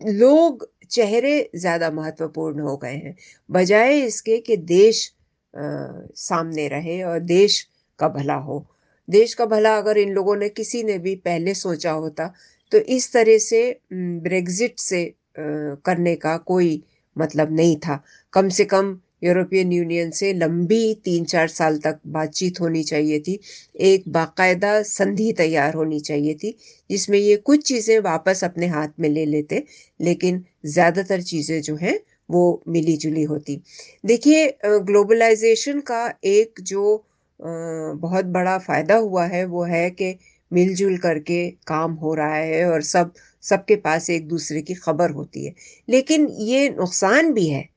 लोग 0.01 0.67
चेहरे 0.91 1.50
ज़्यादा 1.55 1.89
महत्वपूर्ण 1.91 2.60
हो 2.62 2.75
गए 2.77 2.96
हैं, 2.96 3.15
बजाय 3.50 4.00
इसके 4.00 4.38
कि 4.39 4.58
देश 4.58 5.12
सामने 5.53 6.67
रहे 6.67 7.01
और 7.03 7.20
देश 7.22 7.62
का 8.00 8.08
भला 8.10 8.36
हो। 8.36 8.65
देश 9.08 9.34
का 9.34 9.46
भला 9.46 9.75
अगर 9.77 9.98
इन 9.98 10.13
लोगों 10.13 10.36
ने 10.36 10.50
किसी 10.50 10.84
ने 10.84 10.98
भी 11.00 11.15
पहले 11.17 11.53
सोचा 11.55 11.91
होता 11.94 12.32
तो 12.72 12.77
इस 12.89 13.12
तरह 13.13 13.38
से 13.39 13.62
ब्रेग्जिट 13.94 14.79
से 14.79 15.03
करने 15.38 16.15
का 16.17 16.36
कोई 16.46 16.82
मतलब 17.15 17.51
नहीं 17.51 17.75
था। 17.77 18.01
कम 18.34 18.50
से 18.50 18.65
कम 18.65 18.98
यूरोपियन 19.25 19.72
यूनियन 19.74 20.12
से 20.12 20.32
लंबी 20.36 20.94
तीन 21.05 21.25
चार 21.25 21.48
साल 21.50 21.77
तक 21.79 22.00
बातचीत 22.10 22.60
होनी 22.62 22.84
चाहिए 22.84 23.20
थी। 23.20 23.39
एक 23.84 24.03
बाकायदा 24.10 24.82
संधि 24.84 25.32
तैयार 25.38 25.74
होनी 25.74 26.00
चाहिए 26.01 26.34
थी, 26.34 26.55
जिसमें 26.89 27.17
ये 27.20 27.36
कुछ 27.38 27.67
चीज़ें 27.67 28.00
वापस 28.01 28.44
अपने 28.44 28.67
हाथ 28.67 29.00
में 29.00 29.10
ले 29.10 29.25
लेते, 29.27 29.63
लेकिन 30.00 30.44
ज़्यादातर 30.67 31.22
चीज़ें 31.24 31.62
जो 31.62 31.75
हैं, 31.75 32.00
वो 32.29 32.63
मिली 32.67 32.96
जुली 32.98 33.24
होती। 33.25 33.62
देखिए 34.05 34.48
ग्लोबलाइजेशन 34.65 35.79
का 35.82 36.08
एक 36.25 36.62
जो 36.63 37.03
बहुत 37.39 38.25
बड़ा 38.27 38.58
फ़ायदा 38.60 38.96
हुआ 38.98 39.25
है, 39.25 39.44
वो 39.46 39.63
है 39.65 39.89
कि 39.91 40.15
मिलजुल 40.51 40.98
करके 40.98 41.50
काम 41.67 41.91
हो 41.94 42.13
रहा 42.13 42.36
है 42.36 42.65
और 42.65 42.82
सब, 42.84 43.12
सबके 43.44 43.75
पास 43.77 44.10
एक 44.10 44.27
दूसरे 44.27 44.62
की 44.62 44.74
खबर 44.75 45.12
होती 45.12 45.46
है। 45.46 45.53
लेकिन 45.88 46.27
ये 46.41 46.70
नुकसान 46.70 47.32
भी 47.34 47.48
है 47.48 47.67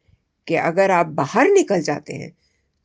कि 0.48 0.54
अगर 0.56 0.90
आप 0.90 1.06
बाहर 1.14 1.48
निकल 1.48 1.82
जाते 1.82 2.14
हैं 2.14 2.32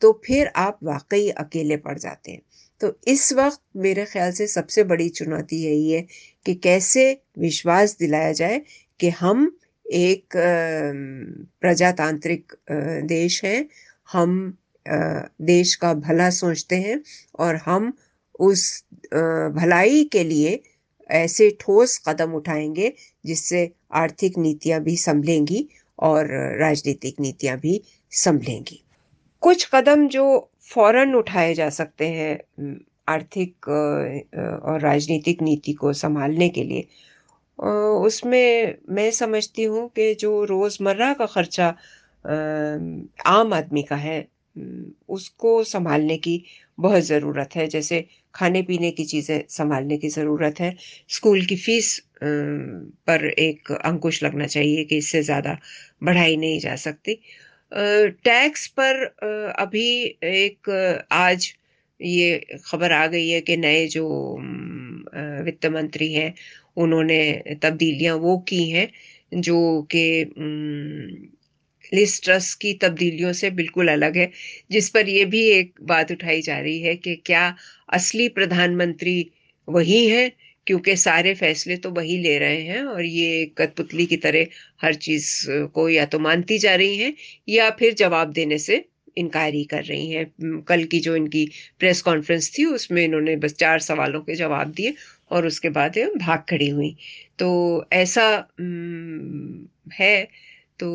तो 0.01 0.12
फिर 0.25 0.48
आप 0.55 0.79
वाकई 0.84 1.29
अकेले 1.29 1.77
पड़ 1.77 1.98
जाते 2.00 2.32
हैं। 2.32 2.41
तो 2.82 2.98
इस 3.08 3.32
वक्त 3.34 3.60
मेरे 3.77 4.05
ख्याल 4.05 4.32
से 4.32 4.48
सबसे 4.48 4.84
बड़ी 4.84 5.10
चुनौती 5.10 5.63
यही 5.63 5.91
है 5.91 6.01
कि 6.46 6.55
कैसे 6.55 7.05
विश्वास 7.39 7.96
दिलाया 8.00 8.32
जाए 8.32 8.62
कि 9.00 9.10
हम 9.10 9.46
एक 9.86 10.34
प्रजातांत्रिक 11.62 12.53
देश 13.08 13.43
हैं, 13.46 13.67
हम 14.13 14.58
देश 15.41 15.75
का 15.75 15.93
भला 15.93 16.29
सोचते 16.29 16.75
हैं 16.75 17.01
और 17.39 17.55
हम 17.55 17.93
उस 18.39 18.84
भलाई 19.55 20.03
के 20.12 20.24
लिए 20.24 20.62
ऐसे 21.10 21.50
ठोस 21.62 21.98
कदम 22.08 22.34
उठाएँगे 22.34 22.93
जिससे 23.25 23.72
आर्थिक 23.93 24.38
नीतियाँ 24.38 24.79
भी 24.82 24.96
संभलेंगी 24.98 25.67
और 26.00 26.27
राजनीतिक 26.59 27.19
नीतियाँ 27.19 27.57
भी 27.59 27.81
संभलेंगी। 28.12 28.83
कुछ 29.41 29.69
कदम 29.73 30.07
जो 30.07 30.25
फ़ौरन 30.71 31.15
उठाए 31.15 31.53
जा 31.53 31.69
सकते 31.69 32.07
हैं 32.07 32.39
आर्थिक 33.09 33.67
और 33.67 34.79
राजनीतिक 34.81 35.41
नीति 35.41 35.73
को 35.73 35.93
संभालने 35.93 36.50
के 36.50 36.63
लिए 36.63 36.88
उसमें 37.59 38.75
मैं 38.89 39.12
समझती 39.12 39.63
हूँ 39.63 39.88
कि 39.89 40.13
जो 40.15 40.43
रोज़मर्रा 40.45 41.13
का 41.13 41.25
खर्चा 41.25 41.67
आम 43.27 43.53
आदमी 43.53 43.83
का 43.83 43.95
है 43.95 44.19
उसको 45.10 45.63
संभालने 45.65 46.17
की 46.17 46.43
बहुत 46.77 47.03
ज़रूरत 47.03 47.55
है। 47.55 47.67
जैसे 47.67 48.05
खाने 48.36 48.62
पीने 48.63 48.91
की 48.91 49.05
चीज़ें 49.05 49.41
संभालने 49.50 49.98
की 49.98 50.10
ज़रूरत 50.10 50.60
है। 50.60 50.75
स्कूल 51.10 51.45
की 51.45 51.55
फ़ीस 51.57 52.00
पर 52.24 53.25
एक 53.29 53.72
अंकुश 53.74 54.24
लगना 54.24 54.48
चाहिए 54.48 54.83
कि 54.86 54.98
इससे 54.98 55.22
ज़्यादा 55.24 55.57
बढ़ाई 56.03 56.38
नहीं 56.38 56.60
जा 56.60 56.75
सकती। 56.77 57.19
टैक्स 57.72 58.67
पर 58.79 59.03
अभी 59.60 59.86
एक, 60.25 60.69
आज 61.12 61.53
ये 62.00 62.60
खबर 62.65 62.91
आ 62.91 63.05
गई 63.07 63.27
है 63.29 63.41
कि 63.41 63.57
नए 63.57 63.86
जो 63.88 64.07
वित्त 65.45 65.65
मंत्री 65.67 66.12
हैं, 66.13 66.33
उन्होंने 66.77 67.57
तब्दीलियाँ 67.63 68.15
वो 68.17 68.38
की 68.48 68.69
हैं, 68.69 68.88
जो 69.41 69.81
कि 69.91 70.03
लिस्ट 71.93 72.23
ट्रस्ट 72.23 72.59
की 72.62 72.73
तब्दीलियों 72.73 73.31
से 73.33 73.50
बिल्कुल 73.51 73.88
अलग 73.88 74.17
है, 74.17 74.31
जिस 74.71 74.89
पर 74.89 75.09
यह 75.09 75.25
भी 75.25 75.41
एक 75.50 75.73
बात 75.83 76.12
उठाई 76.12 76.41
जा 76.41 76.59
रही 76.59 76.79
है 76.81 76.95
कि 76.95 77.15
क्या 77.25 77.55
असली 77.93 78.27
प्रधानमंत्री 78.29 79.31
वही 79.67 80.07
हैं, 80.07 80.31
क्योंकि 80.67 80.95
सारे 80.97 81.33
फैसले 81.35 81.77
तो 81.77 81.89
वही 81.91 82.17
ले 82.17 82.38
रहे 82.39 82.62
हैं 82.63 82.83
और 82.83 83.05
ये 83.05 83.45
कठपुतली 83.57 84.05
की 84.05 84.17
तरह 84.17 84.45
हर 84.81 84.93
चीज़ 84.95 85.29
को 85.73 85.88
या 85.89 86.05
तो 86.05 86.19
मानती 86.19 86.57
जा 86.57 86.75
रही 86.75 86.97
हैं 86.97 87.13
या 87.50 87.69
फिर 87.69 87.93
जवाब 87.93 88.31
देने 88.33 88.57
से 88.57 88.83
ही 89.17 89.63
कर 89.63 89.83
रही 89.83 90.09
हैं। 90.12 90.62
कल 90.67 90.83
की 90.83 91.00
जो 91.00 91.15
इनकी 91.15 91.45
प्रेस 91.79 92.01
कॉन्फ्रेंस 92.01 92.51
थी, 92.57 92.65
उसमें 92.65 93.03
इन्होंने 93.03 93.35
बस 93.35 93.53
चार 93.53 93.79
सवालों 93.79 94.21
के 94.21 94.35
जवाब 94.35 94.71
दिए 94.71 94.93
और 95.31 95.47
उसके 95.47 95.69
बाद 95.69 95.97
भाग 96.17 96.43
खड़ी 96.50 96.69
हुई। 96.69 96.95
तो 97.39 97.85
ऐसा 97.93 98.25
है 99.93 100.27
तो 100.80 100.89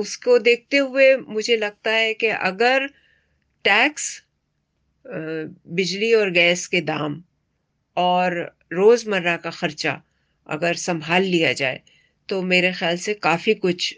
उसको 0.00 0.38
देखते 0.40 0.76
हुए 0.78 1.16
मुझे 1.18 1.56
लगता 1.56 1.90
है 1.92 2.12
कि 2.14 2.26
अगर 2.26 2.86
टैक्स 3.64 4.10
बिजली 5.04 6.12
और 6.14 6.30
गैस 6.30 6.66
के 6.66 6.80
दाम 6.82 7.22
और 7.96 8.34
रोज़मर्रा 8.72 9.36
का 9.36 9.50
ख़र्चा 9.52 10.00
अगर 10.46 10.74
संभाल 10.78 11.22
लिया 11.24 11.52
जाए 11.54 11.80
तो 12.28 12.40
मेरे 12.44 12.72
ख्याल 12.72 12.96
से 12.98 13.14
काफ़ी 13.22 13.54
कुछ 13.56 13.94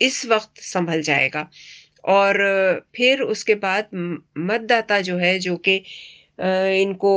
इस 0.00 0.24
वक्त 0.26 0.60
संभल 0.62 1.02
जाएगा। 1.02 1.48
और 2.04 2.36
फिर 2.96 3.20
उसके 3.22 3.54
बाद 3.56 3.88
मतदाता 3.94 5.00
जो 5.02 5.16
है, 5.18 5.38
जो 5.38 5.56
कि 5.58 5.82
इनको 6.38 7.12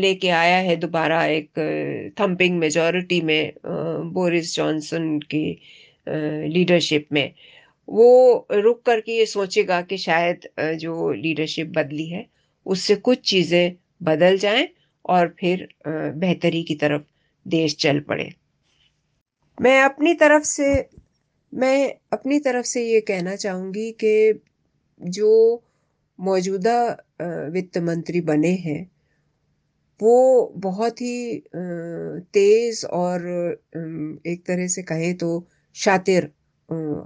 लेके 0.00 0.28
आया 0.30 0.56
है 0.58 0.76
दोबारा 0.76 1.24
एक 1.26 2.14
थम्पिंग 2.20 2.58
मेजॉरिटी 2.58 3.20
में 3.20 3.52
बोरिस 4.14 4.54
जॉनसन 4.56 5.18
की 5.34 5.44
लीडरशिप 6.06 7.06
में। 7.12 7.32
वो 7.88 8.46
रुक 8.52 8.82
करके 8.86 9.18
ये 9.18 9.26
सोचेगा 9.26 9.80
कि 9.82 9.96
शायद 9.98 10.48
जो 10.80 11.12
लीडरशिप 11.12 11.72
बदली 11.76 12.06
है, 12.08 12.26
उससे 12.66 12.96
कुछ 12.96 13.28
चीज़ें 13.30 13.76
बदल 14.02 14.38
जाएँ 14.38 14.68
और 15.04 15.34
फिर 15.40 15.68
बेहतरी 15.86 16.62
की 16.62 16.74
तरफ़ 16.74 17.02
देश 17.46 17.76
चल 17.76 18.00
पड़े। 18.00 18.30
मैं 19.58 19.80
अपनी 19.82 20.14
तरफ़ 20.14 20.42
से, 20.44 20.88
मैं 21.52 21.94
अपनी 22.12 22.38
तरफ़ 22.40 22.66
से 22.66 22.84
ये 22.84 23.00
कहना 23.00 23.36
चाहूँगी 23.36 23.90
कि 24.04 24.40
जो 25.00 25.62
मौजूदा 26.18 26.78
वित्त 27.20 27.78
मंत्री 27.80 28.20
बने 28.22 28.52
हैं। 28.58 28.80
वो 30.00 30.52
बहुत 30.58 31.00
ही 31.00 31.42
तेज़ 32.34 32.84
और 32.88 33.26
एक 34.26 34.42
तरह 34.46 34.66
से 34.68 34.82
कहें 34.82 35.14
तो 35.18 35.30
शातिर 35.76 36.24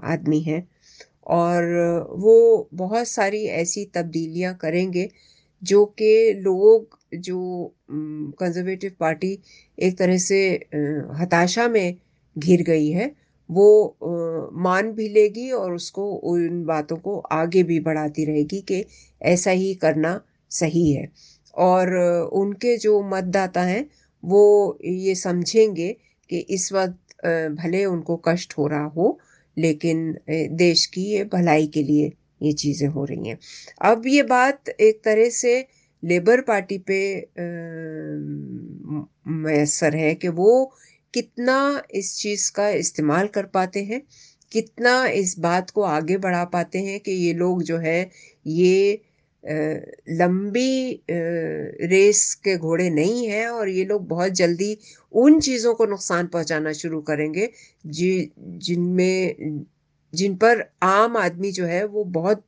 आदमी 0.06 0.40
हैं। 0.42 0.66
और 1.30 1.64
वो 2.20 2.68
बहुत 2.74 3.08
सारी 3.08 3.44
ऐसी 3.56 3.84
तब्दीलियाँ 3.94 4.54
करेंगे 4.62 5.08
जो 5.62 5.84
कि 6.00 6.32
लोग, 6.38 6.98
जो 7.16 7.74
कंजर्वेटिव 7.92 8.92
पार्टी 9.00 9.38
एक 9.78 9.98
तरह 9.98 10.18
से 10.20 10.40
हताशा 11.20 11.68
में 11.68 11.96
घिर 12.36 12.62
गई 12.64 12.90
है। 12.90 13.10
वो 13.52 14.50
मान 14.62 14.92
भी 14.92 15.08
लेगी 15.08 15.50
और 15.52 15.72
उसको 15.74 16.10
उन 16.32 16.64
बातों 16.64 16.96
को 16.96 17.18
आगे 17.32 17.62
भी 17.62 17.78
बढ़ाती 17.80 18.24
रहेगी 18.24 18.60
कि 18.60 18.84
ऐसा 19.22 19.50
ही 19.50 19.74
करना 19.74 20.20
सही 20.50 20.90
है। 20.92 21.08
और 21.54 21.94
उनके 22.34 22.76
जो 22.76 23.00
मतदाता 23.10 23.62
हैं, 23.62 23.88
वो 24.22 24.78
ये 24.84 25.14
समझेंगे 25.14 25.90
कि 26.30 26.38
इस 26.50 26.72
वक्त 26.72 26.98
भले 27.56 27.84
उनको 27.84 28.16
कष्ट 28.26 28.54
हो 28.58 28.66
रहा 28.66 28.84
हो, 28.86 29.18
लेकिन 29.56 30.18
देश 30.56 30.86
की 30.86 31.02
ये 31.04 31.24
भलाई 31.24 31.66
के 31.66 31.82
लिए 31.82 32.12
ये 32.42 32.52
चीज़ें 32.54 32.88
हो 32.88 33.04
रही 33.04 33.28
हैं। 33.28 33.38
अब 33.82 34.06
ये 34.06 34.22
बात 34.24 34.68
एक 34.70 35.00
तरह 35.04 35.28
से 35.30 35.64
लेबर 36.02 36.40
पार्टी 36.40 36.78
पे 36.90 37.00
मैसर 39.42 39.96
है 39.96 40.14
कि 40.14 40.28
वो 40.30 40.72
कितना 41.14 41.82
इस 41.94 42.16
चीज़ 42.18 42.50
का 42.52 42.68
इस्तेमाल 42.70 43.26
कर 43.28 43.46
पाते 43.54 43.82
हैं, 43.84 44.02
कितना 44.52 45.06
इस 45.06 45.38
बात 45.38 45.70
को 45.70 45.82
आगे 45.84 46.16
बढ़ा 46.18 46.44
पाते 46.44 46.78
हैं 46.78 46.98
कि 47.00 47.12
ये 47.12 47.32
लोग 47.34 47.62
जो 47.62 47.78
है, 47.78 48.10
ये 48.46 49.00
लंबी 50.10 51.02
रेस 51.10 52.34
के 52.44 52.56
घोड़े 52.56 52.88
नहीं 52.90 53.26
हैं 53.28 53.46
और 53.48 53.68
ये 53.68 53.84
लोग 53.84 54.06
बहुत 54.08 54.32
जल्दी 54.32 54.76
उन 55.14 55.40
चीज़ों 55.40 55.74
को 55.74 55.86
नुकसान 55.86 56.26
पहुंचाना 56.26 56.72
शुरू 56.72 57.00
करेंगे, 57.02 57.50
जि, 57.86 58.30
जिनमें, 58.38 59.64
जिन 60.12 60.34
पर 60.36 60.64
आम 60.82 61.16
आदमी 61.16 61.50
जो 61.52 61.66
है 61.66 61.84
वो 61.86 62.04
बहुत 62.06 62.44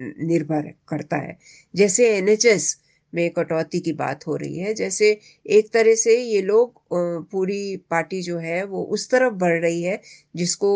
निर्भर 0.00 0.72
करता 0.88 1.16
है। 1.16 1.36
जैसे 1.74 2.08
एनएचएस 2.16 2.76
में 3.12 3.28
कटौती 3.30 3.80
की 3.80 3.92
बात 3.94 4.26
हो 4.26 4.36
रही 4.36 4.58
है। 4.58 4.74
जैसे 4.74 5.10
एक 5.46 5.70
तरह 5.72 5.94
से 5.96 6.16
ये 6.16 6.42
लोग 6.42 6.80
पूरी 7.32 7.76
पार्टी 7.90 8.20
जो 8.22 8.38
है 8.38 8.64
वो 8.66 8.82
उस 8.92 9.10
तरफ़ 9.10 9.34
बढ़ 9.34 9.58
रही 9.62 9.82
है, 9.82 10.00
जिसको 10.36 10.70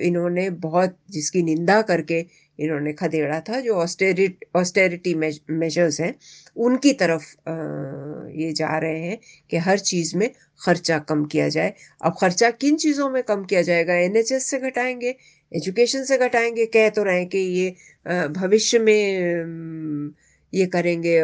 इन्होंने 0.00 0.48
बहुत, 0.50 0.96
जिसकी 1.10 1.42
निंदा 1.42 1.80
करके 1.82 2.24
इन्होंने 2.58 2.92
खदेड़ा 2.92 3.38
था, 3.40 3.60
जो 3.60 3.74
ऑस्टेरिट 3.74 4.44
ऑस्टेरिटी 4.56 5.14
मेजर्स 5.14 6.00
हैं, 6.00 6.14
उनकी 6.56 6.92
तरफ़ 6.94 7.24
ये 8.38 8.52
जा 8.52 8.76
रहे 8.78 8.98
हैं 9.00 9.18
कि 9.50 9.56
हर 9.58 9.78
चीज़ 9.80 10.16
में 10.18 10.30
खर्चा 10.60 10.98
कम 11.08 11.24
किया 11.26 11.48
जाए। 11.48 11.72
अब 12.04 12.14
खर्चा 12.20 12.50
किन 12.52 12.76
चीज़ों 12.76 13.08
में 13.10 13.22
कम 13.22 13.44
किया 13.44 13.62
जाएगा? 13.62 13.94
एनएचएस 13.96 14.46
से 14.50 14.58
घटाएँगे? 14.60 15.14
एजुकेशन 15.52 16.04
से 16.04 16.18
घटाएँगे? 16.18 16.66
कह 16.66 16.88
तो 16.90 17.02
रहे 17.04 17.18
हैं 17.18 17.28
कि 17.28 17.38
ये 17.38 17.74
भविष्य 18.30 18.78
में 18.78 20.12
ये 20.54 20.66
करेंगे 20.66 21.16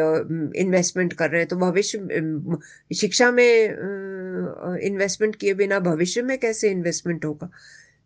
इन्वेस्टमेंट 0.61 1.13
कर 1.13 1.29
रहे 1.29 1.41
हैं 1.41 1.47
तो 1.49 1.55
भविष्य 1.57 2.95
शिक्षा 2.95 3.31
में 3.31 3.45
इन्वेस्टमेंट 4.83 5.35
किए 5.35 5.53
बिना 5.53 5.79
भविष्य 5.79 6.21
में 6.21 6.37
कैसे 6.37 6.69
इन्वेस्टमेंट 6.71 7.25
होगा? 7.25 7.49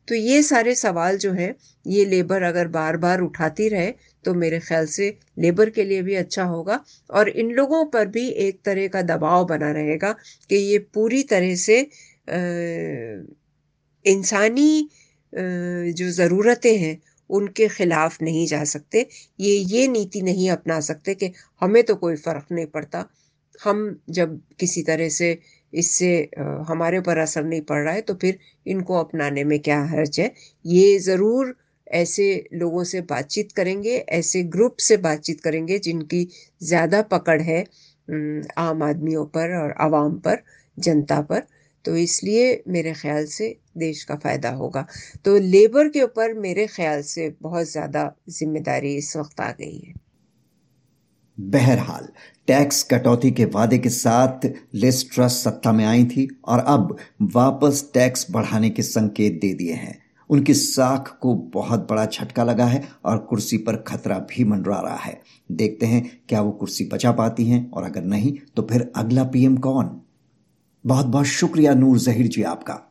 तो 0.08 0.16
ये 0.16 0.42
सारे 0.44 0.74
सवाल 0.76 1.18
जो 1.18 1.32
हैं, 1.34 1.54
ये 1.86 2.06
लेबर 2.06 2.42
अगर 2.44 2.68
बार 2.68 2.98
बार 2.98 3.22
उठाती 3.22 3.68
रहे 3.70 3.94
तो 4.26 4.34
मेरे 4.34 4.60
ख्याल 4.60 4.86
से 4.86 5.18
लेबर 5.40 5.70
के 5.70 5.84
लिए 5.84 6.02
भी 6.02 6.16
अच्छा 6.16 6.44
होगा 6.44 6.84
और 7.10 7.30
इन 7.30 7.52
लोगों 7.52 7.86
पर 7.86 8.08
भी 8.08 8.28
एक 8.48 8.60
तरह 8.66 8.88
का 8.88 9.02
दबाव 9.02 9.46
बना 9.48 9.72
रहेगा 9.72 10.12
कि 10.50 10.56
ये 10.56 10.78
पूरी 10.94 11.24
तरह 11.24 11.56
से 11.56 11.80
इंसानी 14.06 14.90
जो 15.34 16.10
ज़रूरतें 16.12 16.78
हैं 16.78 16.98
उनके 17.34 17.68
खिलाफ 17.70 18.22
नहीं 18.22 18.46
जा 18.48 18.64
सकते। 18.66 19.08
ये 19.40 19.56
ये 19.56 19.88
नीति 19.90 20.22
नहीं 20.24 20.50
अपना 20.52 20.80
सकते 20.82 21.16
कि 21.16 21.32
हमें 21.62 21.84
तो 21.84 21.96
कोई 21.98 22.16
फ़र्क 22.18 22.46
नहीं 22.52 22.66
पड़ता। 22.68 23.06
हम 23.60 24.00
जब 24.12 24.40
किसी 24.60 24.82
तरह 24.84 25.10
से 25.12 25.38
इससे 25.74 26.10
हमारे 26.68 26.98
ऊपर 26.98 27.18
असर 27.20 27.44
नहीं 27.46 27.62
पड़ 27.64 27.80
रहा 27.80 27.94
है 27.94 28.02
तो 28.04 28.14
फिर 28.16 28.38
इनको 28.66 28.96
अपनाने 28.96 29.44
में 29.44 29.60
क्या 29.62 29.82
हर्ज 29.86 30.20
है? 30.20 30.32
ये 30.66 30.98
ज़रूर 31.02 31.56
ऐसे 31.94 32.26
लोगों 32.54 32.84
से 32.84 33.02
बातचीत 33.04 33.52
करेंगे, 33.52 33.96
ऐसे 33.98 34.44
ग्रुप 34.46 34.76
से 34.80 34.98
बातचीत 35.00 35.42
करेंगे 35.42 35.78
जिनकी 35.80 36.28
ज़्यादा 36.62 37.02
पकड़ 37.08 37.42
है 37.42 37.60
आम 38.58 38.84
आदमियों 38.84 39.26
पर 39.28 39.56
और 39.58 39.72
आवाम 39.82 40.18
पर, 40.20 40.38
जनता 40.78 41.20
पर। 41.24 41.44
तो 41.86 41.96
इसलिए 41.98 42.64
मेरे 42.68 42.94
ख्याल 42.94 43.26
से 43.28 43.56
देश 43.76 44.04
का 44.04 44.16
फ़ायदा 44.16 44.50
होगा। 44.52 44.86
तो 45.26 45.38
लेबर 45.40 45.90
के 45.90 46.02
ऊपर 46.04 46.34
मेरे 46.40 46.68
ख्याल 46.68 47.02
से 47.04 47.34
बहुत 47.42 47.72
ज़्यादा 47.72 48.12
ज़िम्मेदारी 48.32 48.96
इस 48.96 49.16
वक्त 49.18 49.42
आ 49.42 49.52
गई 49.52 49.78
है। 49.78 49.94
बहरहाल, 51.38 52.08
टैक्स 52.48 52.84
कटौती 52.84 53.32
के 53.32 53.46
वादे 53.48 53.78
के 53.78 53.90
साथ 53.90 54.46
लिस्ट 54.76 55.14
ट्रस्ट 55.14 55.44
सत्ता 55.44 55.72
में 55.72 55.84
आई 55.86 56.04
थी 56.06 56.28
और 56.46 56.60
अब 56.60 56.96
वापस 57.34 57.90
टैक्स 57.94 58.26
बढ़ाने 58.32 58.70
के 58.70 58.82
संकेत 58.84 59.40
दे 59.42 59.54
दिए 59.54 59.74
हैं। 59.74 60.02
उनकी 60.30 60.54
साख 60.54 61.10
को 61.22 61.34
बहुत 61.54 61.88
बड़ा 61.90 62.06
झटका 62.06 62.44
लगा 62.44 62.66
है 62.66 62.84
और 63.06 63.18
कुर्सी 63.30 63.58
पर 63.58 63.76
खतरा 63.88 64.18
भी 64.30 64.44
मंडरा 64.44 64.80
रहा 64.80 64.96
है। 64.96 65.20
देखते 65.50 65.86
हैं 65.86 66.04
क्या 66.30 66.42
वो 66.42 66.52
कुर्सी 66.52 66.86
बचा 66.94 67.12
पाती 67.12 67.46
हैं 67.46 67.70
और 67.72 67.84
अगर 67.84 68.04
नहीं 68.06 68.34
तो 68.56 68.68
फिर 68.72 68.92
अगला 68.96 69.24
पीएम 69.26 69.58
कौन? 69.58 70.00
बहुत 70.86 71.06
बहुत 71.06 71.26
शुक्रिया 71.26 71.74
नूर 71.74 71.98
जहीर 72.00 72.28
जी 72.28 72.44
आपका। 72.46 72.82